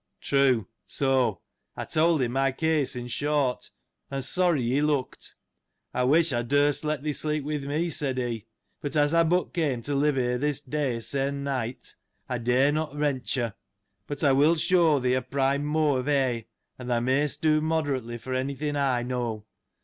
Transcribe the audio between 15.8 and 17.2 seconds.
of hay, and thou